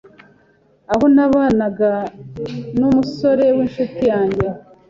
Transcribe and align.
Aho 0.93 1.05
nabanaga 1.15 1.91
n’umusore 2.77 3.45
w’inshuti 3.55 4.01
yanjye 4.11 4.47